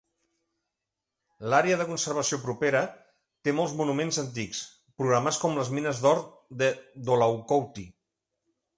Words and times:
L"àrea 1.49 1.77
de 1.81 1.85
conservació 1.89 2.39
propera 2.47 2.81
té 3.49 3.55
molts 3.59 3.77
monuments 3.83 4.21
antics 4.25 4.65
programats 5.03 5.41
com 5.45 5.57
les 5.63 5.73
mines 5.79 6.05
d"or 6.07 6.27
de 6.65 6.75
Dolaucothi. 7.13 7.91